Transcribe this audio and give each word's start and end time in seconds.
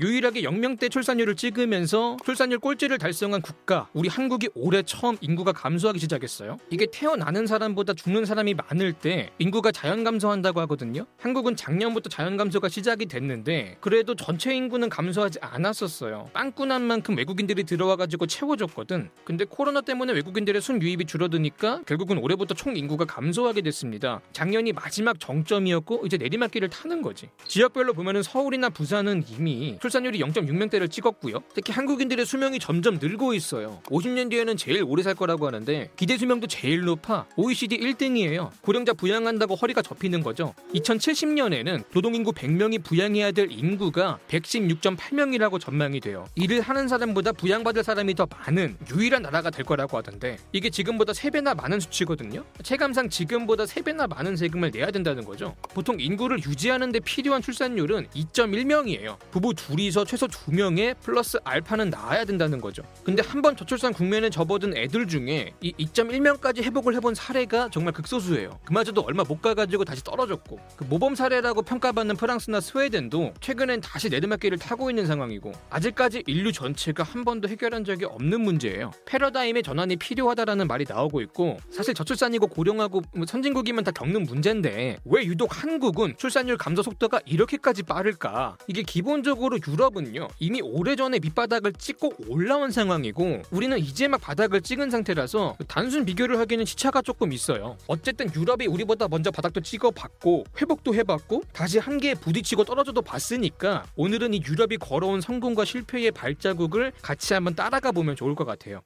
유일하게 0.00 0.40
0명대 0.42 0.90
출산율을 0.90 1.36
찍으면서 1.36 2.16
출산율 2.24 2.58
꼴찌를 2.58 2.96
달성한 2.96 3.42
국가 3.42 3.86
우리 3.92 4.08
한국이 4.08 4.48
올해 4.54 4.82
처음 4.82 5.18
인구가 5.20 5.52
감소하기 5.52 5.98
시작했어요. 5.98 6.56
이게 6.70 6.86
태어나는 6.90 7.46
사람보다 7.46 7.92
죽는 7.92 8.24
사람이 8.24 8.54
많을 8.54 8.94
때 8.94 9.30
인구가 9.38 9.70
자연 9.70 10.02
감소한다고 10.02 10.60
하거든요. 10.60 11.04
한국은 11.18 11.54
작년부터 11.54 12.08
자연 12.08 12.38
감소가 12.38 12.70
시작이 12.70 13.06
됐는데 13.06 13.76
그래도 13.80 14.14
전체 14.14 14.54
인구는 14.54 14.88
감소하지 14.88 15.38
않았었어요. 15.42 16.30
빵꾸난 16.32 16.82
만큼 16.82 17.18
외국인들이 17.18 17.64
들어와 17.64 17.96
가지고 17.96 18.26
채워줬거든. 18.26 19.10
근데 19.24 19.44
코로나 19.44 19.82
때문에 19.82 20.14
외국인들의 20.14 20.62
순 20.62 20.80
유입이 20.80 21.04
줄어드니까 21.04 21.82
결국은 21.86 22.16
올해부터 22.16 22.54
총 22.54 22.74
인구가 22.74 23.04
감소하게 23.04 23.60
됐습니다. 23.60 24.22
작년이 24.32 24.72
마지막 24.72 25.20
정점이었고 25.20 26.06
이제 26.06 26.16
내리막길을 26.16 26.70
타는 26.70 27.02
거지. 27.02 27.28
지역별로 27.46 27.92
보면은 27.92 28.22
서울이나 28.22 28.70
부산은 28.70 29.24
이미 29.28 29.76
출산율이 29.90 30.20
0.6명대를 30.20 30.88
찍었고요. 30.88 31.40
특히 31.52 31.72
한국인들의 31.72 32.24
수명이 32.24 32.60
점점 32.60 32.98
늘고 33.00 33.34
있어요. 33.34 33.80
50년 33.86 34.30
뒤에는 34.30 34.56
제일 34.56 34.84
오래 34.84 35.02
살 35.02 35.14
거라고 35.14 35.46
하는데 35.46 35.90
기대 35.96 36.16
수명도 36.16 36.46
제일 36.46 36.82
높아 36.82 37.26
OECD 37.36 37.78
1등이에요. 37.78 38.50
고령자 38.62 38.92
부양한다고 38.92 39.56
허리가 39.56 39.82
접히는 39.82 40.22
거죠. 40.22 40.54
2070년에는 40.74 41.82
노동인구 41.92 42.32
100명이 42.32 42.84
부양해야 42.84 43.32
될 43.32 43.50
인구가 43.50 44.20
116.8명이라고 44.28 45.60
전망이 45.60 45.98
돼요. 45.98 46.26
일을 46.36 46.60
하는 46.60 46.86
사람보다 46.86 47.32
부양받을 47.32 47.82
사람이 47.82 48.14
더 48.14 48.28
많은 48.30 48.76
유일한 48.94 49.22
나라가 49.22 49.50
될 49.50 49.64
거라고 49.64 49.96
하던데 49.98 50.38
이게 50.52 50.70
지금보다 50.70 51.12
3배나 51.12 51.56
많은 51.56 51.80
수치거든요. 51.80 52.44
체감상 52.62 53.08
지금보다 53.08 53.64
3배나 53.64 54.08
많은 54.08 54.36
세금을 54.36 54.70
내야 54.70 54.92
된다는 54.92 55.24
거죠. 55.24 55.56
보통 55.74 55.96
인구를 55.98 56.38
유지하는 56.44 56.92
데 56.92 57.00
필요한 57.00 57.42
출산율은 57.42 58.06
2.1명이에요. 58.14 59.18
부부 59.32 59.54
둘이서 59.70 60.04
최소 60.04 60.26
2명에 60.26 60.98
플러스 60.98 61.38
알파는 61.44 61.90
낳아야 61.90 62.24
된다는 62.24 62.60
거죠. 62.60 62.82
근데 63.04 63.22
한번 63.24 63.56
저출산 63.56 63.92
국면에 63.92 64.28
접어든 64.28 64.76
애들 64.76 65.06
중에 65.06 65.52
이 65.60 65.72
2.1명까지 65.74 66.64
회복을 66.64 66.96
해본 66.96 67.14
사례가 67.14 67.68
정말 67.70 67.92
극소수예요. 67.92 68.58
그마저도 68.64 69.02
얼마 69.02 69.22
못 69.22 69.40
가가지고 69.40 69.84
다시 69.84 70.02
떨어졌고 70.02 70.58
그 70.76 70.84
모범 70.84 71.14
사례라고 71.14 71.62
평가받는 71.62 72.16
프랑스나 72.16 72.60
스웨덴도 72.60 73.34
최근엔 73.40 73.80
다시 73.80 74.08
내리막길을 74.08 74.58
타고 74.58 74.90
있는 74.90 75.06
상황이고 75.06 75.52
아직까지 75.70 76.24
인류 76.26 76.50
전체가 76.50 77.04
한 77.04 77.24
번도 77.24 77.48
해결한 77.48 77.84
적이 77.84 78.06
없는 78.06 78.40
문제예요. 78.40 78.90
패러다임의 79.06 79.62
전환이 79.62 79.96
필요하다라는 79.96 80.66
말이 80.66 80.84
나오고 80.88 81.20
있고 81.20 81.58
사실 81.70 81.94
저출산이고 81.94 82.48
고령하고 82.48 83.02
뭐 83.14 83.24
선진국이면 83.24 83.84
다 83.84 83.92
겪는 83.92 84.24
문제인데 84.24 84.98
왜 85.04 85.24
유독 85.24 85.62
한국은 85.62 86.16
출산율 86.16 86.56
감소 86.56 86.82
속도가 86.82 87.20
이렇게까지 87.24 87.84
빠를까? 87.84 88.56
이게 88.66 88.82
기본적으로 88.82 89.59
유럽은요 89.66 90.28
이미 90.38 90.60
오래전에 90.60 91.18
밑바닥을 91.20 91.72
찍고 91.74 92.14
올라온 92.28 92.70
상황이고 92.70 93.42
우리는 93.50 93.78
이제 93.78 94.08
막 94.08 94.20
바닥을 94.20 94.60
찍은 94.60 94.90
상태라서 94.90 95.56
단순 95.68 96.04
비교를 96.04 96.38
하기는 96.38 96.64
시차가 96.64 97.02
조금 97.02 97.32
있어요. 97.32 97.76
어쨌든 97.86 98.32
유럽이 98.34 98.66
우리보다 98.66 99.08
먼저 99.08 99.30
바닥도 99.30 99.60
찍어봤고 99.60 100.44
회복도 100.60 100.94
해봤고 100.94 101.42
다시 101.52 101.78
한계에 101.78 102.14
부딪히고 102.14 102.64
떨어져도 102.64 103.02
봤으니까 103.02 103.84
오늘은 103.96 104.34
이 104.34 104.42
유럽이 104.46 104.76
걸어온 104.78 105.20
성공과 105.20 105.64
실패의 105.64 106.10
발자국을 106.12 106.92
같이 107.02 107.34
한번 107.34 107.54
따라가 107.54 107.92
보면 107.92 108.16
좋을 108.16 108.34
것 108.34 108.44
같아요. 108.44 108.82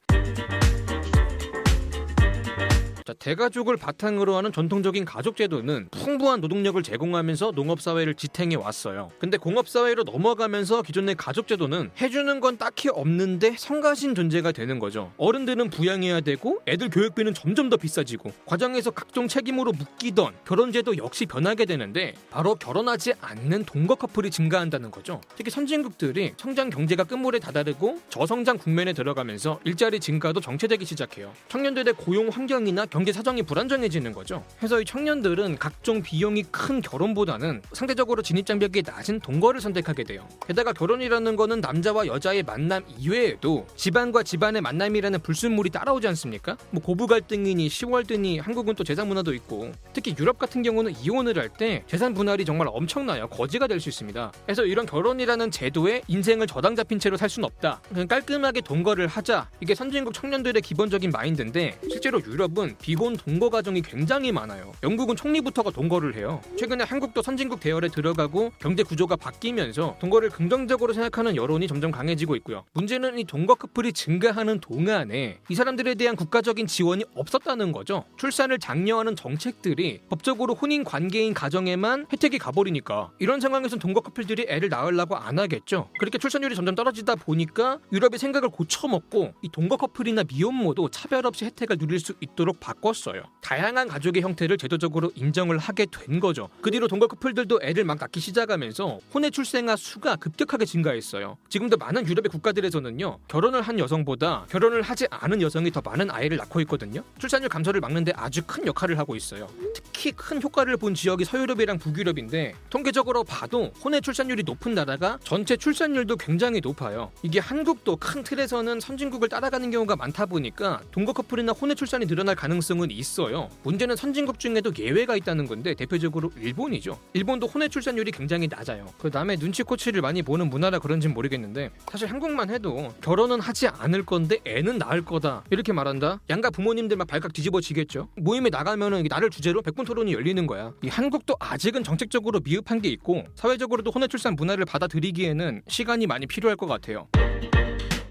자, 3.05 3.13
대가족을 3.13 3.77
바탕으로 3.77 4.35
하는 4.35 4.51
전통적인 4.51 5.05
가족 5.05 5.35
제도는 5.35 5.89
풍부한 5.91 6.41
노동력을 6.41 6.81
제공하면서 6.81 7.51
농업 7.51 7.79
사회를 7.79 8.15
지탱해 8.15 8.55
왔어요. 8.55 9.11
근데 9.19 9.37
공업 9.37 9.69
사회로 9.69 10.01
넘어가면서 10.01 10.81
기존의 10.81 11.13
가족 11.13 11.47
제도는 11.47 11.91
해주는 12.01 12.39
건 12.39 12.57
딱히 12.57 12.89
없는데 12.89 13.57
성가신 13.59 14.15
존재가 14.15 14.53
되는 14.53 14.79
거죠. 14.79 15.11
어른들은 15.17 15.69
부양해야 15.69 16.21
되고 16.21 16.63
애들 16.65 16.89
교육비는 16.89 17.35
점점 17.35 17.69
더 17.69 17.77
비싸지고 17.77 18.31
과정에서 18.47 18.89
각종 18.89 19.27
책임으로 19.27 19.73
묶이던 19.73 20.33
결혼 20.43 20.71
제도 20.71 20.97
역시 20.97 21.27
변하게 21.27 21.65
되는데 21.65 22.15
바로 22.31 22.55
결혼하지 22.55 23.13
않는 23.21 23.65
동거 23.65 23.93
커플이 23.93 24.31
증가한다는 24.31 24.89
거죠. 24.89 25.21
특히 25.35 25.51
선진국들이 25.51 26.33
성장 26.37 26.71
경제가 26.71 27.03
끝물에 27.03 27.37
다다르고 27.37 27.99
저성장 28.09 28.57
국면에 28.57 28.93
들어가면서 28.93 29.59
일자리 29.63 29.99
증가도 29.99 30.41
정체되기 30.41 30.85
시작해요. 30.85 31.31
청년들의 31.49 31.93
고용 31.93 32.29
환경이나 32.29 32.87
경제 32.95 33.11
사정이 33.11 33.43
불안정해지는 33.43 34.13
거죠. 34.13 34.41
그래서 34.57 34.79
이 34.79 34.85
청년들은 34.85 35.57
각종 35.57 36.01
비용이 36.01 36.43
큰 36.43 36.79
결혼보다는 36.81 37.61
상대적으로 37.73 38.21
진입 38.21 38.45
장벽이 38.45 38.83
낮은 38.85 39.19
동거를 39.19 39.59
선택하게 39.59 40.05
돼요. 40.05 40.25
게다가 40.47 40.71
결혼이라는 40.71 41.35
거는 41.35 41.59
남자와 41.59 42.07
여자의 42.07 42.41
만남 42.43 42.85
이외에도 42.97 43.67
집안과 43.75 44.23
집안의 44.23 44.61
만남이라는 44.61 45.19
불순물이 45.19 45.71
따라오지 45.71 46.07
않습니까? 46.07 46.55
뭐 46.71 46.81
고부 46.81 47.05
갈등이니 47.05 47.67
시월드니 47.67 48.39
한국은 48.39 48.75
또 48.75 48.85
재산 48.85 49.09
문화도 49.09 49.33
있고 49.33 49.73
특히 49.91 50.15
유럽 50.17 50.39
같은 50.39 50.63
경우는 50.63 50.93
이혼을 51.03 51.37
할 51.37 51.49
때 51.49 51.83
재산 51.87 52.13
분할이 52.13 52.45
정말 52.45 52.67
엄청나요. 52.71 53.27
거지가 53.27 53.67
될 53.67 53.81
수 53.81 53.89
있습니다. 53.89 54.31
그래서 54.45 54.63
이런 54.63 54.85
결혼이라는 54.85 55.51
제도에 55.51 56.01
인생을 56.07 56.47
저당 56.47 56.77
잡힌 56.77 56.97
채로 56.97 57.17
살 57.17 57.27
수는 57.27 57.45
없다. 57.47 57.81
그냥 57.89 58.07
깔끔하게 58.07 58.61
동거를 58.61 59.07
하자. 59.07 59.49
이게 59.59 59.75
선진국 59.75 60.13
청년들의 60.13 60.61
기본적인 60.61 61.11
마인드인데 61.11 61.77
실제로 61.89 62.21
유럽은 62.23 62.77
비혼 62.85 63.17
동거 63.17 63.49
가정이 63.49 63.81
굉장히 63.81 64.31
많아요. 64.31 64.71
영국은 64.83 65.15
총리부터가 65.15 65.71
동거를 65.71 66.15
해요. 66.15 66.39
최근에 66.55 66.83
한국도 66.83 67.23
선진국 67.23 67.59
대열에 67.59 67.87
들어가고 67.87 68.51
경제 68.59 68.83
구조가 68.83 69.15
바뀌면서 69.15 69.97
동거를 69.99 70.29
긍정적으로 70.29 70.93
생각하는 70.93 71.35
여론이 71.35 71.67
점점 71.67 71.89
강해지고 71.89 72.35
있고요. 72.35 72.63
문제는 72.73 73.17
이 73.17 73.23
동거 73.23 73.55
커플이 73.55 73.91
증가하는 73.91 74.59
동안에 74.59 75.39
이 75.49 75.55
사람들에 75.55 75.95
대한 75.95 76.15
국가적인 76.15 76.67
지원이 76.67 77.05
없었다는 77.15 77.71
거죠. 77.71 78.05
출산을 78.19 78.59
장려하는 78.59 79.15
정책들이 79.15 80.01
법적으로 80.07 80.53
혼인 80.53 80.83
관계인 80.83 81.33
가정에만 81.33 82.05
혜택이 82.13 82.37
가버리니까 82.37 83.09
이런 83.17 83.39
상황에선 83.39 83.79
동거 83.79 84.01
커플들이 84.01 84.45
애를 84.47 84.69
낳으려고 84.69 85.15
안 85.15 85.39
하겠죠. 85.39 85.89
그렇게 85.97 86.19
출산율이 86.19 86.53
점점 86.53 86.75
떨어지다 86.75 87.15
보니까 87.15 87.79
유럽이 87.91 88.19
생각을 88.19 88.49
고쳐먹고 88.49 89.33
이 89.41 89.49
동거 89.51 89.77
커플이나 89.77 90.23
미혼모도 90.23 90.89
차별 90.89 91.25
없이 91.25 91.45
혜택을 91.45 91.79
누릴 91.79 91.99
수 91.99 92.13
있도록 92.21 92.59
바 92.59 92.74
꿨어요. 92.81 93.23
다양한 93.41 93.87
가족의 93.87 94.21
형태를 94.23 94.57
제도적으로 94.57 95.11
인정을 95.15 95.57
하게 95.57 95.85
된 95.85 96.19
거죠. 96.19 96.49
그 96.61 96.71
뒤로 96.71 96.87
동거 96.87 97.07
커플들도 97.07 97.59
애를 97.61 97.83
막 97.85 97.97
낳기 97.99 98.19
시작하면서 98.19 98.99
혼외 99.13 99.29
출생아 99.29 99.75
수가 99.75 100.15
급격하게 100.17 100.65
증가했어요. 100.65 101.37
지금도 101.49 101.77
많은 101.77 102.07
유럽의 102.07 102.29
국가들에서는요. 102.29 103.19
결혼을 103.27 103.61
한 103.61 103.79
여성보다 103.79 104.47
결혼을 104.49 104.81
하지 104.81 105.07
않은 105.09 105.41
여성이 105.41 105.71
더 105.71 105.81
많은 105.81 106.11
아이를 106.11 106.37
낳고 106.37 106.59
있거든요. 106.61 107.03
출산율 107.19 107.49
감소를 107.49 107.79
막는데 107.79 108.11
아주 108.15 108.41
큰 108.45 108.65
역할을 108.67 108.97
하고 108.99 109.15
있어요. 109.15 109.47
특히 109.73 110.11
큰 110.11 110.41
효과를 110.41 110.77
본 110.77 110.93
지역이 110.93 111.23
서유럽이랑 111.23 111.77
북유럽인데 111.79 112.55
통계적으로 112.69 113.23
봐도 113.23 113.71
혼외 113.83 114.01
출산율이 114.01 114.43
높은 114.43 114.73
나라가 114.73 115.17
전체 115.23 115.55
출산율도 115.55 116.17
굉장히 116.17 116.59
높아요. 116.61 117.11
이게 117.23 117.39
한국도 117.39 117.97
큰 117.97 118.23
틀에서는 118.23 118.79
선진국을 118.79 119.29
따라가는 119.29 119.71
경우가 119.71 119.95
많다 119.95 120.25
보니까 120.25 120.81
동거 120.91 121.13
커플이나 121.13 121.51
혼외 121.53 121.75
출산이 121.75 122.07
늘어날 122.07 122.35
가능성 122.35 122.64
은 122.71 122.89
있어요. 122.89 123.49
문제는 123.63 123.95
선진국 123.95 124.39
중에도 124.39 124.71
예외가 124.77 125.15
있다는 125.15 125.45
건데 125.47 125.73
대표적으로 125.75 126.31
일본이죠. 126.39 126.99
일본도 127.13 127.47
혼외 127.47 127.67
출산율이 127.67 128.11
굉장히 128.11 128.47
낮아요. 128.47 128.87
그 128.97 129.09
남의 129.13 129.37
눈치코치를 129.37 130.01
많이 130.01 130.23
보는 130.23 130.49
문화라 130.49 130.79
그런진 130.79 131.13
모르겠는데 131.13 131.69
사실 131.91 132.09
한국만 132.09 132.49
해도 132.49 132.93
결혼은 133.01 133.39
하지 133.39 133.67
않을 133.67 134.05
건데 134.05 134.39
애는 134.45 134.77
낳을 134.79 135.05
거다 135.05 135.43
이렇게 135.51 135.73
말한다. 135.73 136.19
양가 136.29 136.49
부모님들 136.49 136.97
막 136.97 137.07
발칵 137.07 137.33
뒤집어지겠죠. 137.33 138.09
모임에 138.15 138.49
나가면은 138.49 139.03
나를 139.07 139.29
주제로 139.29 139.61
백분 139.61 139.85
토론이 139.85 140.13
열리는 140.13 140.47
거야. 140.47 140.73
이 140.81 140.87
한국도 140.87 141.35
아직은 141.39 141.83
정책적으로 141.83 142.39
미흡한 142.39 142.81
게 142.81 142.89
있고 142.89 143.23
사회적으로도 143.35 143.91
혼외 143.91 144.07
출산 144.07 144.35
문화를 144.35 144.65
받아들이기에는 144.65 145.61
시간이 145.67 146.07
많이 146.07 146.25
필요할 146.25 146.55
것 146.55 146.65
같아요. 146.67 147.07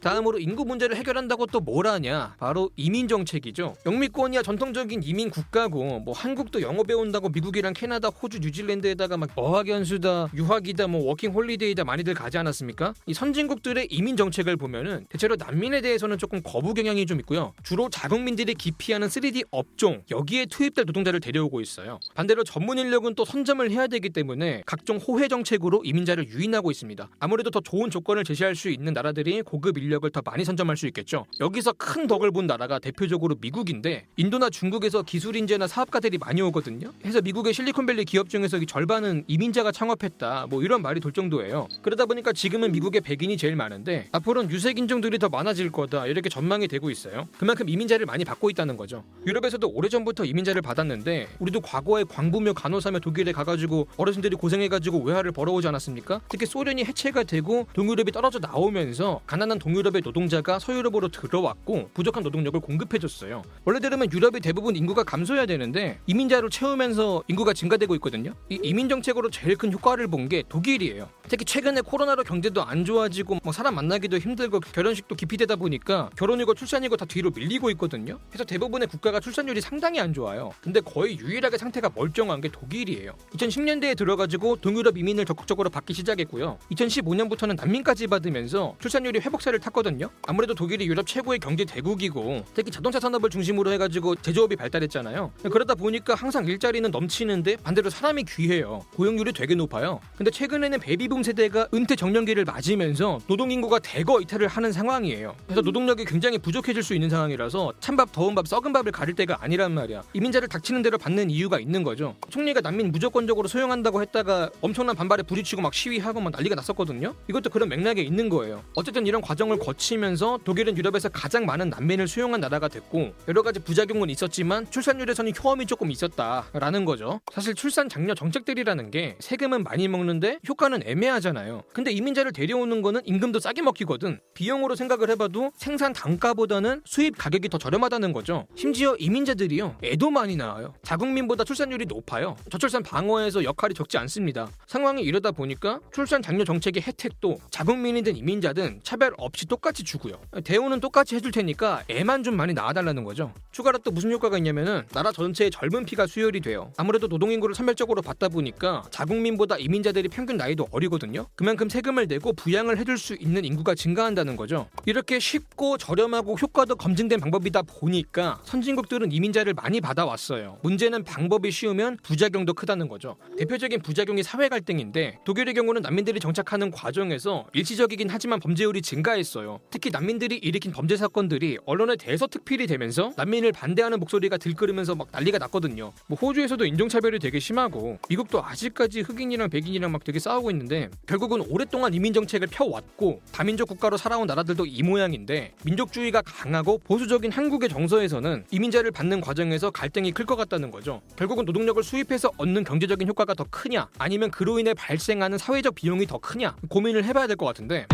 다음으로 0.05 0.39
인구 0.39 0.65
문제를 0.65 0.97
해결한다고 0.97 1.47
또 1.47 1.65
뭘 1.65 1.87
하냐? 1.87 2.37
바로 2.39 2.71
이민 2.77 3.09
정책이죠. 3.09 3.75
영미권이야 3.87 4.43
전통적인 4.43 5.03
이민 5.03 5.31
국가고 5.31 6.01
뭐 6.01 6.12
한국도 6.15 6.61
영어 6.61 6.83
배운다고 6.83 7.31
미국이랑 7.31 7.73
캐나다, 7.73 8.09
호주, 8.09 8.41
뉴질랜드에다가 8.41 9.17
막 9.17 9.31
어학연수다, 9.35 10.29
유학이다, 10.35 10.89
뭐 10.89 11.06
워킹 11.06 11.33
홀리데이다 11.33 11.85
많이들 11.85 12.12
가지 12.12 12.37
않았습니까? 12.37 12.93
이 13.06 13.15
선진국들의 13.15 13.89
이민 13.91 14.19
정책을 14.19 14.59
보면은 14.59 15.06
대체로 15.09 15.37
난민에 15.37 15.81
대해서는 15.81 16.19
조금 16.19 16.43
거부 16.43 16.75
경향이 16.75 17.07
좀 17.07 17.19
있고요. 17.21 17.55
주로 17.62 17.89
자국민들이 17.89 18.55
기피하는 18.55 19.09
3D 19.09 19.47
업종 19.50 20.03
여기에 20.11 20.47
투입될 20.47 20.85
노동자를 20.85 21.21
데려오고 21.21 21.62
있어요. 21.62 21.99
반대로 22.15 22.45
전문 22.45 22.77
인력은 22.77 23.15
또 23.15 23.25
선점을 23.25 23.71
해야 23.71 23.87
되기 23.87 24.11
때문에 24.11 24.65
각종 24.67 24.99
호혜 24.99 25.29
정책으로 25.29 25.83
이민자를 25.85 26.29
유인하고 26.29 26.71
있습니다. 26.71 27.09
아무래도 27.21 27.50
더 27.50 27.61
좋은 27.61 27.89
조건을 27.91 28.25
제시할 28.25 28.55
수 28.55 28.69
있는 28.69 28.93
나라들이 28.93 29.41
고급 29.41 29.79
인력 29.79 29.94
인력을 29.94 30.11
더 30.11 30.20
많이 30.25 30.44
선점할 30.44 30.76
수 30.76 30.87
있겠죠. 30.88 31.26
여기서 31.41 31.73
큰 31.73 32.06
덕을 32.06 32.32
본 32.32 32.46
나라가 32.46 32.79
대표적으로 32.79 33.37
미국인데 33.41 34.06
인도나 34.17 34.50
중국에서 34.50 35.02
기술 35.02 35.37
인재나 35.37 35.67
사업가들이 35.67 36.19
많이 36.19 36.43
오거든요. 36.43 36.93
해서 37.05 37.20
미국의 37.20 37.55
실리콘밸리 37.55 38.05
기업 38.05 38.29
중에서 38.29 38.58
절반은 38.64 39.25
이민자가 39.29 39.70
창업했다. 39.73 40.46
뭐 40.50 40.62
이런 40.62 40.82
말이 40.82 41.00
돌 41.00 41.12
정도예요. 41.12 41.69
그러다 41.82 42.06
보니까 42.06 42.32
지금은 42.32 42.73
미국의 42.73 43.02
백인이 43.02 43.37
제일 43.37 43.56
많은데 43.56 44.08
앞으로는 44.12 44.50
유색 44.50 44.79
인종들이 44.79 45.19
더 45.19 45.29
많아질 45.29 45.70
거다. 45.70 46.06
이렇게 46.06 46.29
전망이 46.29 46.67
되고 46.67 46.90
있어요. 46.90 47.29
그만큼 47.38 47.69
이민자를 47.69 48.06
많이 48.06 48.25
받고 48.25 48.50
있다는 48.50 48.76
거죠. 48.76 49.05
유럽에서도 49.26 49.69
오래전부터 49.69 50.25
이민자를 50.25 50.62
받았는데 50.62 51.29
우리도 51.38 51.61
과거에 51.61 52.05
광부며 52.05 52.55
간호사며 52.55 52.99
독일에 52.99 53.32
가가지고 53.32 53.88
어르신들이 53.97 54.37
고생해가지고 54.37 55.02
외화를 55.02 55.32
벌어오지 55.32 55.69
않았습니까? 55.69 56.20
특히 56.29 56.47
소련이 56.47 56.85
해체가 56.85 57.23
되고 57.23 57.67
동유럽이 57.75 58.11
떨어져 58.11 58.38
나오면서 58.38 59.20
가난한 59.26 59.58
동유럽 59.58 59.84
의 59.95 60.03
노동자가 60.03 60.59
서유럽으로 60.59 61.09
들어왔고 61.09 61.91
부족한 61.95 62.23
노동력을 62.23 62.59
공급해줬어요. 62.59 63.43
원래대로면 63.65 64.11
유럽이 64.13 64.41
대부분 64.41 64.77
인구가 64.77 65.05
감소해야 65.05 65.47
되는데 65.47 66.01
이민자를 66.07 66.51
채우면서 66.51 67.23
인구가 67.29 67.53
증가되고 67.53 67.95
있거든요. 67.97 68.35
이 68.49 68.59
이민 68.63 68.89
정책으로 68.89 69.31
제일 69.31 69.57
큰 69.57 69.73
효과를 69.73 70.09
본 70.09 70.25
게 70.29 70.43
독일이에요. 70.49 71.09
특히 71.29 71.45
최근에 71.45 71.83
코로나로 71.83 72.23
경제도 72.25 72.63
안 72.63 72.85
좋아지고 72.85 73.41
뭐 73.43 73.53
사람 73.53 73.75
만나기도 73.75 74.19
힘들고 74.19 74.61
결혼식도 74.61 75.15
기피되다 75.17 75.57
보니까 75.57 76.09
결혼이고 76.17 76.55
출산이고 76.55 76.97
다 76.97 77.05
뒤로 77.05 77.31
밀리고 77.31 77.71
있거든요. 77.73 78.19
그래서 78.31 78.45
대부분의 78.45 78.89
국가가 78.89 79.21
출산율이 79.21 79.61
상당히 79.61 80.01
안 80.01 80.15
좋아요. 80.15 80.53
근데 80.63 80.81
거의 80.81 81.19
유일하게 81.19 81.59
상태가 81.59 81.91
멀쩡한 81.95 82.41
게 82.41 82.49
독일이에요. 82.49 83.13
2010년대에 83.35 83.97
들어가지고 83.97 84.57
동유럽 84.57 84.97
이민을 84.97 85.25
적극적으로 85.27 85.69
받기 85.69 85.93
시작했고요. 85.93 86.59
2015년부터는 86.73 87.57
난민까지 87.57 88.07
받으면서 88.07 88.77
출산율이 88.81 89.21
회복세를 89.21 89.61
탔거든요. 89.75 90.09
아무래도 90.26 90.55
독일이 90.55 90.87
유럽 90.87 91.06
최고의 91.06 91.41
경제 91.41 91.65
대국이고 91.65 92.44
특히 92.55 92.71
자동차 92.71 93.00
산업을 93.00 93.29
중심으로 93.29 93.73
해가지고 93.73 94.15
제조업이 94.17 94.56
발달했잖아요. 94.56 95.32
그러다 95.50 95.75
보니까 95.75 96.15
항상 96.15 96.47
일자리는 96.47 96.91
넘치는데 96.91 97.56
반대로 97.56 97.91
사람이 97.91 98.25
귀해요. 98.25 98.85
고용률이 98.94 99.32
되게 99.32 99.55
높아요. 99.55 100.00
근데 100.17 100.31
최근에는 100.31 100.79
베이비붐 100.79 101.23
세대가 101.25 101.67
은퇴 101.75 101.97
정년기를 101.97 102.44
맞으면서 102.44 103.19
노동 103.26 103.50
인구가 103.50 103.81
대거 103.81 104.21
이탈을 104.21 104.47
하는 104.47 104.73
상황이에요. 104.73 105.35
그래서 105.47 105.61
노동력이 105.61 106.05
굉장히 106.05 106.38
부족해질 106.38 106.82
수 106.82 106.94
있는 106.94 107.11
상황이라서 107.11 107.75
찬밥 107.81 108.12
더운 108.12 108.35
밥 108.35 108.47
썩은 108.47 108.73
밥을 108.73 108.93
가릴 108.93 109.15
때가 109.15 109.38
아니란 109.41 109.73
말이야. 109.73 110.03
이민자를 110.12 110.49
닥치는 110.49 110.82
대로 110.82 110.97
받는 110.97 111.31
이유가 111.31 111.59
있는 111.59 111.82
거죠. 111.82 112.15
총리가 112.31 112.61
난민 112.61 112.93
무조건적으로 112.93 113.49
소용한다고 113.49 114.00
했다가 114.00 114.50
엄청난 114.61 114.94
반발에 114.94 115.25
부딪히고 115.25 115.61
막 115.61 115.75
시위하고 115.75 116.21
막 116.21 116.31
난리가 116.31 116.55
났었거든요. 116.55 117.15
이것도 117.29 117.50
그런 117.50 117.69
맥락에 117.69 118.03
있는 118.03 118.29
거예요. 118.29 118.62
어쨌든 118.75 119.06
이런 119.06 119.21
과정을 119.21 119.54
거치면서 119.59 120.41
독일은 120.45 120.77
유럽에서 120.77 121.09
가장 121.09 121.47
많은 121.47 121.71
난민을 121.71 122.09
수용한 122.09 122.41
나라가 122.41 122.69
됐고 122.69 123.12
여러 123.29 123.43
가지 123.43 123.61
부작용은 123.61 124.11
있었지만 124.11 124.71
출산율에서는 124.71 125.33
효험이 125.43 125.67
조금 125.67 125.91
있었다라는 125.91 126.85
거죠. 126.85 127.21
사실 127.33 127.55
출산 127.55 127.89
장려 127.89 128.15
정책들이라는 128.15 128.91
게 128.91 129.17
세금은 129.21 129.65
많이 129.65 129.89
먹는데 129.89 130.39
효과는 130.49 130.83
애매하잖아요. 130.85 131.62
근데 131.73 131.91
이민자를 131.93 132.33
데려오는 132.33 132.83
거는 132.83 133.03
임금도 133.05 133.41
싸게 133.41 133.62
먹히거든. 133.62 134.21
비용으로 134.35 134.75
생각을 134.75 135.11
해봐도 135.11 135.53
생산 135.57 135.93
단가보다는 135.93 136.83
수입 136.85 137.17
가격이 137.17 137.49
더 137.49 137.59
저렴하다는 137.59 138.12
거죠. 138.12 138.47
심지어 138.55 138.97
이민자들이요 138.99 139.79
애도 139.83 140.11
많이 140.11 140.37
낳아요. 140.37 140.75
자국민보다 140.83 141.45
출산율이 141.45 141.87
높아요. 141.87 142.37
저출산 142.50 142.83
방어에서 142.83 143.45
역할이 143.45 143.75
적지 143.75 143.99
않습니다. 143.99 144.49
상황이 144.67 145.03
이러다 145.03 145.31
보니까 145.31 145.81
출산 145.93 146.23
장려 146.23 146.45
정책의 146.45 146.83
혜택도 146.83 147.39
자국민이든 147.50 148.17
이민자든 148.17 148.81
차별 148.83 149.15
없이 149.19 149.44
똑같이 149.46 149.85
주고요. 149.85 150.14
대우는 150.44 150.81
똑같이 150.81 151.14
해줄 151.17 151.31
테니까 151.32 151.82
애만 151.88 152.23
좀 152.23 152.37
많이 152.37 152.52
낳아달라는 152.55 153.05
거죠. 153.05 153.32
추가로 153.52 153.79
또 153.79 153.91
무슨 153.91 154.11
효과가 154.12 154.38
있냐면은 154.38 154.82
나라 154.93 155.12
전체에 155.12 155.50
젊은 155.50 155.85
피가 155.85 156.06
수혈이 156.06 156.41
돼요. 156.41 156.73
아무래도 156.76 157.06
노동인구를 157.06 157.55
선별적으로 157.55 158.02
받다 158.02 158.29
보니까 158.29 158.85
자국민보다 158.91 159.56
이민자들이 159.58 160.08
평균 160.08 160.37
나이도 160.37 160.69
어리거든요. 160.70 161.26
그만큼 161.35 161.69
세금을 161.69 162.06
내고 162.06 162.32
부양을 162.32 162.79
해줄 162.79 162.99
수 162.99 163.14
있는 163.14 163.44
인구가 163.44 163.75
증가한다는 163.75 164.37
거죠. 164.37 164.69
이렇게 164.87 165.19
쉽고 165.19 165.79
저렴하고 165.79 166.37
효과도 166.37 166.76
검증된 166.76 167.20
방법이다 167.20 167.62
보니까 167.62 168.40
선진국들은 168.44 169.12
이민자를 169.12 169.55
많이 169.55 169.81
받아왔어요. 169.81 170.58
문제는 170.62 171.05
방법이 171.05 171.50
쉬우면 171.50 171.99
부작용도 172.02 172.55
크다는 172.55 172.88
거죠. 172.88 173.17
대표적인 173.38 173.82
부작용이 173.82 174.23
사회 174.23 174.49
갈등인데 174.49 175.19
독일의 175.25 175.55
경우는 175.55 175.82
난민들이 175.82 176.20
정착하는 176.20 176.70
과정에서 176.70 177.47
일시적이긴 177.52 178.08
하지만 178.11 178.40
범죄율이 178.40 178.82
증가했어요. 178.82 179.34
특히 179.71 179.91
난민들이 179.91 180.37
일으킨 180.37 180.73
범죄 180.73 180.97
사건들이 180.97 181.59
언론에 181.67 181.97
대서특필이 181.97 182.67
되면서 182.67 183.13
난민을 183.17 183.53
반대하는 183.53 183.99
목소리가 184.01 184.37
들끓으면서 184.37 184.95
막 184.95 185.09
난리가 185.11 185.39
났거든요. 185.39 185.93
뭐 186.07 186.19
호주에서도 186.21 186.65
인종차별이 186.65 187.19
되게 187.19 187.39
심하고 187.41 187.99
미국도 188.09 188.45
아직까지 188.45 189.01
흑인이랑 189.01 189.51
백인이랑 189.51 189.91
막 189.93 190.05
되게 190.05 190.19
싸우고 190.19 190.51
있는데 190.53 190.89
결국은 191.07 191.43
오랫동안 191.49 191.95
이민 191.95 192.13
정책을 192.13 192.49
펴왔고 192.51 193.21
다민족 193.33 193.69
국가로 193.69 193.97
살아온 193.97 194.27
나라들도 194.27 194.67
이 194.67 194.83
모양인데 194.83 195.53
민족주의가 195.65 196.23
강하고 196.23 196.79
보수적인 196.79 197.33
한국의 197.33 197.69
정서에서는 197.69 198.45
이민자를 198.51 198.91
받는 198.91 199.21
과정에서 199.21 199.71
갈등이 199.71 200.13
클 200.13 200.25
것 200.25 200.37
같다는 200.37 200.71
거죠. 200.71 201.03
결국은 201.17 201.45
노동력을 201.45 201.83
수입해서 201.83 202.31
얻는 202.39 202.65
경제적인 202.65 203.07
효과가 203.09 203.35
더 203.35 203.45
크냐 203.51 203.89
아니면 203.99 204.31
그로 204.31 204.59
인해 204.59 204.73
발생하는 204.75 205.37
사회적 205.37 205.75
비용이 205.75 206.07
더 206.07 206.17
크냐 206.19 206.57
고민을 206.69 207.05
해봐야 207.05 207.27
될 207.27 207.37
것 207.37 207.47
같은데 207.47 207.87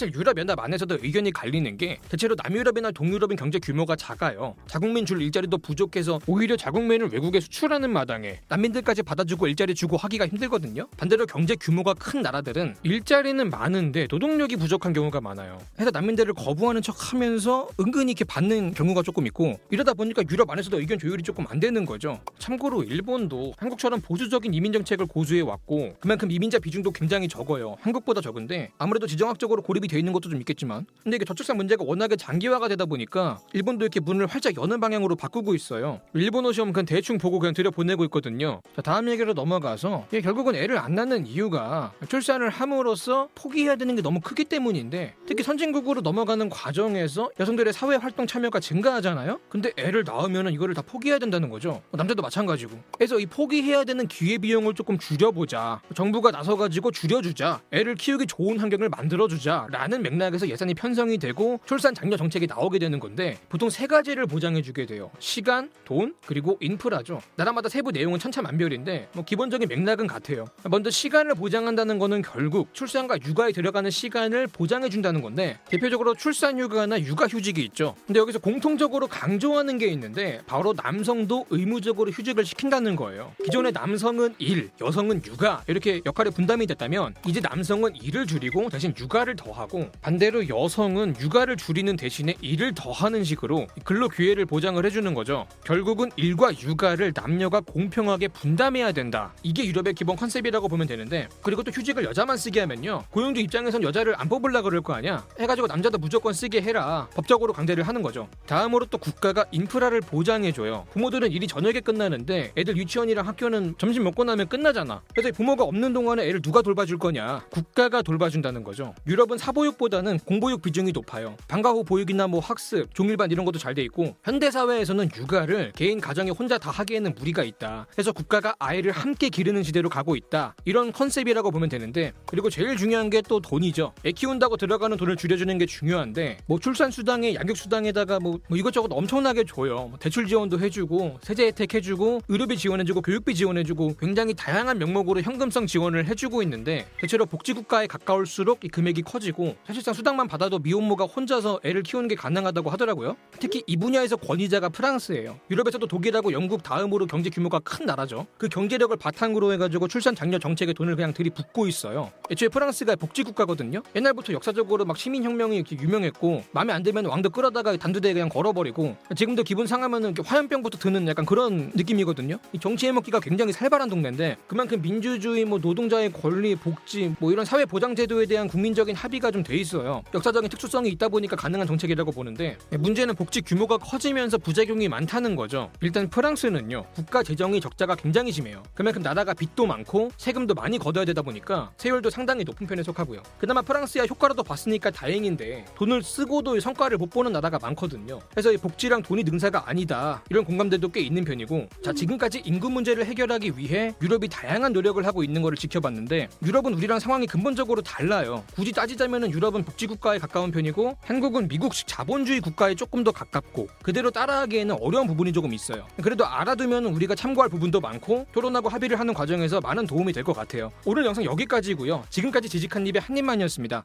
사실 0.00 0.14
유럽 0.14 0.38
연합 0.38 0.58
안에서도 0.58 1.00
의견이 1.02 1.30
갈리는 1.30 1.76
게 1.76 1.98
대체로 2.08 2.34
남유럽이나 2.42 2.90
동유럽은 2.90 3.36
경제 3.36 3.58
규모가 3.58 3.96
작아요. 3.96 4.54
자국민 4.66 5.04
줄 5.04 5.20
일자리도 5.20 5.58
부족해서 5.58 6.18
오히려 6.26 6.56
자국민을 6.56 7.10
외국에 7.12 7.38
수출하는 7.38 7.90
마당에 7.90 8.40
난민들까지 8.48 9.02
받아주고 9.02 9.46
일자리 9.48 9.74
주고 9.74 9.98
하기가 9.98 10.26
힘들거든요. 10.28 10.86
반대로 10.96 11.26
경제 11.26 11.54
규모가 11.54 11.92
큰 11.92 12.22
나라들은 12.22 12.76
일자리는 12.82 13.50
많은데 13.50 14.06
노동력이 14.10 14.56
부족한 14.56 14.94
경우가 14.94 15.20
많아요. 15.20 15.58
해서 15.78 15.90
난민들을 15.90 16.32
거부하는 16.32 16.80
척하면서 16.80 17.68
은근히 17.80 18.12
이렇게 18.12 18.24
받는 18.24 18.72
경우가 18.72 19.02
조금 19.02 19.26
있고 19.26 19.60
이러다 19.68 19.92
보니까 19.92 20.22
유럽 20.30 20.48
안에서도 20.48 20.80
의견 20.80 20.98
조율이 20.98 21.22
조금 21.22 21.44
안 21.50 21.60
되는 21.60 21.84
거죠. 21.84 22.20
참고로 22.38 22.84
일본도 22.84 23.52
한국처럼 23.58 24.00
보수적인 24.00 24.54
이민 24.54 24.72
정책을 24.72 25.04
고수해 25.04 25.42
왔고 25.42 25.94
그만큼 26.00 26.30
이민자 26.30 26.58
비중도 26.58 26.90
굉장히 26.90 27.28
적어요. 27.28 27.76
한국보다 27.82 28.22
적은데 28.22 28.70
아무래도 28.78 29.06
지정학적으로 29.06 29.60
고립이 29.60 29.89
돼 29.90 29.98
있는 29.98 30.12
것도 30.12 30.30
좀 30.30 30.38
있겠지만 30.40 30.86
근데 31.02 31.16
이게 31.16 31.24
저출산 31.24 31.56
문제가 31.56 31.84
워낙에 31.84 32.16
장기화가 32.16 32.68
되다 32.68 32.86
보니까 32.86 33.38
일본도 33.52 33.84
이렇게 33.84 34.00
문을 34.00 34.26
활짝 34.26 34.56
여는 34.56 34.80
방향으로 34.80 35.16
바꾸고 35.16 35.54
있어요. 35.54 36.00
일본어 36.14 36.52
시험 36.52 36.72
그냥 36.72 36.86
대충 36.86 37.18
보고 37.18 37.38
그냥 37.38 37.52
들여보내고 37.54 38.04
있거든요. 38.04 38.62
자 38.76 38.82
다음 38.82 39.08
얘기로 39.10 39.34
넘어가서 39.34 40.06
이게 40.08 40.20
결국은 40.20 40.54
애를 40.54 40.78
안 40.78 40.94
낳는 40.94 41.26
이유가 41.26 41.92
출산을 42.08 42.48
함으로써 42.50 43.28
포기해야 43.34 43.76
되는 43.76 43.96
게 43.96 44.02
너무 44.02 44.20
크기 44.20 44.44
때문인데 44.44 45.14
특히 45.26 45.42
선진국으로 45.42 46.00
넘어가는 46.00 46.48
과정에서 46.48 47.30
여성들의 47.38 47.72
사회 47.72 47.96
활동 47.96 48.26
참여가 48.26 48.60
증가하잖아요. 48.60 49.40
근데 49.48 49.72
애를 49.76 50.04
낳으면 50.06 50.52
이거를 50.52 50.74
다 50.74 50.82
포기해야 50.82 51.18
된다는 51.18 51.50
거죠. 51.50 51.82
남자도 51.90 52.22
마찬가지고. 52.22 52.78
그래서 52.96 53.18
이 53.18 53.26
포기해야 53.26 53.84
되는 53.84 54.06
기회 54.06 54.38
비용을 54.38 54.74
조금 54.74 54.98
줄여보자. 54.98 55.80
정부가 55.94 56.30
나서가지고 56.30 56.92
줄여주자. 56.92 57.60
애를 57.72 57.94
키우기 57.96 58.26
좋은 58.26 58.58
환경을 58.58 58.88
만들어주자. 58.88 59.66
라는 59.80 60.02
맥락에서 60.02 60.46
예산이 60.46 60.74
편성이 60.74 61.16
되고 61.16 61.58
출산 61.64 61.94
장려 61.94 62.14
정책이 62.14 62.46
나오게 62.46 62.78
되는 62.78 63.00
건데 63.00 63.38
보통 63.48 63.70
세 63.70 63.86
가지를 63.86 64.26
보장해 64.26 64.60
주게 64.60 64.84
돼요. 64.84 65.10
시간, 65.20 65.70
돈, 65.86 66.14
그리고 66.26 66.58
인프라죠. 66.60 67.22
나라마다 67.36 67.70
세부 67.70 67.90
내용은 67.90 68.18
천차만별인데 68.18 69.08
뭐 69.14 69.24
기본적인 69.24 69.66
맥락은 69.68 70.06
같아요. 70.06 70.44
먼저 70.64 70.90
시간을 70.90 71.34
보장한다는 71.34 71.98
거는 71.98 72.20
결국 72.20 72.74
출산과 72.74 73.20
육아에 73.24 73.52
들어가는 73.52 73.90
시간을 73.90 74.48
보장해 74.48 74.90
준다는 74.90 75.22
건데 75.22 75.58
대표적으로 75.70 76.14
출산 76.14 76.58
휴가나 76.60 77.00
육아 77.00 77.26
휴직이 77.26 77.62
있죠. 77.64 77.94
근데 78.06 78.20
여기서 78.20 78.38
공통적으로 78.38 79.06
강조하는 79.06 79.78
게 79.78 79.86
있는데 79.86 80.42
바로 80.46 80.74
남성도 80.74 81.46
의무적으로 81.48 82.10
휴직을 82.10 82.44
시킨다는 82.44 82.96
거예요. 82.96 83.32
기존의 83.44 83.72
남성은 83.72 84.34
일, 84.40 84.68
여성은 84.78 85.22
육아 85.24 85.62
이렇게 85.68 86.02
역할이 86.04 86.32
분담이 86.32 86.66
됐다면 86.66 87.14
이제 87.26 87.40
남성은 87.40 87.96
일을 87.96 88.26
줄이고 88.26 88.68
대신 88.68 88.92
육아를 88.98 89.36
더하 89.36 89.59
하고 89.60 89.90
반대로 90.00 90.48
여성은 90.48 91.16
육아를 91.20 91.56
줄이는 91.56 91.96
대신에 91.96 92.34
일을 92.40 92.74
더 92.74 92.90
하는 92.90 93.22
식으로 93.24 93.66
근로 93.84 94.08
기회를 94.08 94.46
보장을 94.46 94.84
해주는 94.84 95.12
거죠. 95.14 95.46
결국은 95.64 96.10
일과 96.16 96.50
육아를 96.52 97.12
남녀가 97.14 97.60
공평하게 97.60 98.28
분담해야 98.28 98.92
된다. 98.92 99.34
이게 99.42 99.66
유럽의 99.66 99.94
기본 99.94 100.16
컨셉이라고 100.16 100.68
보면 100.68 100.86
되는데 100.86 101.28
그리고 101.42 101.62
또 101.62 101.70
휴직을 101.70 102.04
여자만 102.04 102.36
쓰게 102.36 102.60
하면요. 102.60 103.04
고용주 103.10 103.40
입장에선 103.42 103.82
여자를 103.82 104.14
안 104.18 104.28
뽑으려 104.28 104.62
그럴 104.62 104.80
거 104.80 104.94
아니야. 104.94 105.26
해가지고 105.38 105.66
남자도 105.66 105.98
무조건 105.98 106.32
쓰게 106.32 106.62
해라. 106.62 107.08
법적으로 107.14 107.52
강제를 107.52 107.86
하는 107.86 108.02
거죠. 108.02 108.28
다음으로 108.46 108.86
또 108.86 108.98
국가가 108.98 109.44
인프라를 109.52 110.00
보장해줘요. 110.00 110.86
부모들은 110.92 111.30
일이 111.30 111.46
저녁에 111.46 111.80
끝나는데 111.80 112.52
애들 112.56 112.76
유치원이랑 112.76 113.26
학교는 113.26 113.74
점심 113.78 114.04
먹고 114.04 114.24
나면 114.24 114.48
끝나잖아. 114.48 115.02
그래서 115.14 115.30
부모가 115.32 115.64
없는 115.64 115.92
동안에 115.92 116.26
애를 116.26 116.40
누가 116.40 116.62
돌봐줄 116.62 116.98
거냐? 116.98 117.44
국가가 117.50 118.02
돌봐준다는 118.02 118.64
거죠. 118.64 118.94
유럽은 119.06 119.38
사보육보다는 119.50 120.18
공보육 120.20 120.62
비중이 120.62 120.92
높아요. 120.92 121.36
방과 121.48 121.70
후 121.70 121.84
보육이나 121.84 122.26
뭐 122.26 122.40
학습, 122.40 122.94
종일반 122.94 123.30
이런 123.30 123.44
것도 123.44 123.58
잘 123.58 123.70
돼 123.70 123.82
있고 123.84 124.16
현대 124.24 124.50
사회에서는 124.50 125.10
육아를 125.16 125.70
개인 125.76 126.00
가정에 126.00 126.30
혼자 126.30 126.58
다 126.58 126.72
하기에는 126.72 127.14
무리가 127.16 127.44
있다. 127.44 127.86
그래서 127.92 128.10
국가가 128.10 128.52
아이를 128.58 128.90
함께 128.90 129.28
기르는 129.28 129.62
시대로 129.62 129.88
가고 129.88 130.16
있다. 130.16 130.56
이런 130.64 130.90
컨셉이라고 130.90 131.52
보면 131.52 131.68
되는데 131.68 132.12
그리고 132.26 132.50
제일 132.50 132.76
중요한 132.76 133.08
게 133.08 133.20
또 133.30 133.38
돈이죠. 133.38 133.92
애 134.04 134.10
키운다고 134.10 134.56
들어가는 134.56 134.96
돈을 134.96 135.14
줄여주는 135.14 135.56
게 135.58 135.66
중요한데 135.66 136.38
뭐 136.46 136.58
출산 136.58 136.90
수당에 136.90 137.34
양육 137.34 137.56
수당에다가 137.56 138.18
뭐, 138.18 138.40
뭐 138.48 138.58
이것저것 138.58 138.88
엄청나게 138.90 139.44
줘요. 139.44 139.86
뭐 139.88 139.98
대출 140.00 140.26
지원도 140.26 140.58
해주고 140.58 141.18
세제 141.22 141.46
혜택 141.46 141.74
해주고 141.74 142.22
의료비 142.26 142.56
지원해주고 142.56 143.02
교육비 143.02 143.36
지원해주고 143.36 143.96
굉장히 144.00 144.34
다양한 144.34 144.78
명목으로 144.78 145.20
현금성 145.20 145.66
지원을 145.66 146.08
해주고 146.08 146.42
있는데 146.42 146.88
대체로 146.98 147.24
복지국가에 147.24 147.86
가까울수록 147.86 148.64
이 148.64 148.68
금액이 148.68 149.02
커지고 149.02 149.39
사실상 149.66 149.94
수당만 149.94 150.28
받아도 150.28 150.58
미혼모가 150.58 151.04
혼자서 151.04 151.60
애를 151.64 151.82
키우는 151.82 152.08
게 152.08 152.14
가능하다고 152.14 152.70
하더라고요. 152.70 153.16
특히 153.38 153.62
이 153.66 153.76
분야에서 153.76 154.16
권위자가 154.16 154.68
프랑스예요. 154.68 155.38
유럽에서도 155.50 155.86
독일하고 155.86 156.32
영국 156.32 156.62
다음으로 156.62 157.06
경제 157.06 157.30
규모가 157.30 157.60
큰 157.60 157.86
나라죠. 157.86 158.26
그 158.38 158.48
경제력을 158.48 158.96
바탕으로 158.96 159.52
해가지고 159.52 159.88
출산 159.88 160.14
장려 160.14 160.38
정책에 160.38 160.72
돈을 160.72 160.96
그냥 160.96 161.12
들이붓고 161.12 161.66
있어요. 161.66 162.10
애초에 162.30 162.48
프랑스가 162.48 162.96
복지 162.96 163.22
국가거든요. 163.22 163.82
옛날부터 163.96 164.32
역사적으로 164.32 164.84
막 164.84 164.96
시민혁명이 164.96 165.56
이렇게 165.56 165.76
유명했고 165.76 166.44
마음에 166.52 166.72
안 166.72 166.82
들면 166.82 167.06
왕도 167.06 167.30
끌어다가 167.30 167.76
단두대에 167.76 168.12
그냥 168.12 168.28
걸어버리고 168.28 168.96
지금도 169.16 169.42
기분 169.42 169.66
상하면은 169.66 170.14
화염병부터 170.24 170.78
드는 170.78 171.08
약간 171.08 171.24
그런 171.24 171.70
느낌이거든요. 171.74 172.38
이 172.52 172.58
정치 172.58 172.86
해먹기가 172.86 173.20
굉장히 173.20 173.52
살벌한 173.52 173.88
동네인데 173.88 174.36
그만큼 174.46 174.80
민주주의, 174.82 175.44
뭐 175.44 175.58
노동자의 175.58 176.12
권리, 176.12 176.54
복지, 176.54 177.14
뭐 177.18 177.32
이런 177.32 177.44
사회 177.44 177.64
보장 177.64 177.94
제도에 177.94 178.26
대한 178.26 178.48
국민적인 178.48 178.94
합의가 178.94 179.29
좀 179.30 179.40
돼 179.42 179.56
있어요. 179.56 180.02
역사적인 180.14 180.48
특수성이 180.50 180.90
있다 180.90 181.08
보니까 181.08 181.34
가능한 181.34 181.66
정책이라고 181.66 182.12
보는데 182.12 182.56
문제는 182.70 183.14
복지 183.14 183.40
규모가 183.40 183.78
커지면서 183.78 184.38
부작용이 184.38 184.88
많다는 184.88 185.34
거죠. 185.34 185.70
일단 185.80 186.08
프랑스는요 186.08 186.84
국가 186.94 187.22
재정이 187.22 187.60
적자가 187.60 187.94
굉장히 187.96 188.32
심해요. 188.32 188.62
그만큼 188.74 189.02
나라가 189.02 189.34
빚도 189.34 189.66
많고 189.66 190.10
세금도 190.16 190.54
많이 190.54 190.78
걷어야 190.78 191.04
되다 191.04 191.22
보니까 191.22 191.72
세율도 191.78 192.10
상당히 192.10 192.44
높은 192.44 192.66
편에 192.66 192.82
속하고요. 192.82 193.22
그나마 193.38 193.62
프랑스야 193.62 194.04
효과라도 194.04 194.42
봤으니까 194.42 194.90
다행인데 194.90 195.64
돈을 195.74 196.02
쓰고도 196.02 196.60
성과를 196.60 196.98
못 196.98 197.10
보는 197.10 197.32
나라가 197.32 197.58
많거든요. 197.60 198.20
그래서 198.30 198.52
이 198.52 198.56
복지랑 198.56 199.02
돈이 199.02 199.24
능사가 199.24 199.68
아니다 199.68 200.22
이런 200.30 200.44
공감대도 200.44 200.88
꽤 200.90 201.00
있는 201.00 201.24
편이고 201.24 201.68
자 201.82 201.92
지금까지 201.92 202.42
인구 202.44 202.70
문제를 202.70 203.06
해결하기 203.06 203.56
위해 203.56 203.94
유럽이 204.02 204.28
다양한 204.28 204.72
노력을 204.72 205.04
하고 205.04 205.24
있는 205.24 205.42
것을 205.42 205.56
지켜봤는데 205.56 206.28
유럽은 206.44 206.74
우리랑 206.74 206.98
상황이 206.98 207.26
근본적으로 207.26 207.82
달라요. 207.82 208.44
굳이 208.54 208.72
따지자면 208.72 209.19
유럽은 209.30 209.64
복지 209.64 209.86
국가에 209.86 210.18
가까운 210.18 210.50
편이고 210.52 210.96
한국은 211.02 211.48
미국식 211.48 211.86
자본주의 211.88 212.40
국가에 212.40 212.74
조금 212.74 213.04
더 213.04 213.10
가깝고 213.10 213.68
그대로 213.82 214.10
따라하기에는 214.10 214.76
어려운 214.80 215.06
부분이 215.06 215.32
조금 215.32 215.52
있어요. 215.52 215.86
그래도 216.02 216.24
알아두면 216.24 216.86
우리가 216.86 217.14
참고할 217.14 217.50
부분도 217.50 217.80
많고 217.80 218.26
토론하고 218.32 218.68
합의를 218.68 218.98
하는 219.00 219.12
과정에서 219.12 219.60
많은 219.60 219.86
도움이 219.86 220.12
될 220.12 220.24
것 220.24 220.32
같아요. 220.34 220.70
오늘 220.84 221.04
영상 221.04 221.24
여기까지고요. 221.24 222.04
지금까지 222.10 222.48
지직한 222.48 222.86
입의 222.86 223.00
한 223.02 223.16
입만이었습니다. 223.16 223.84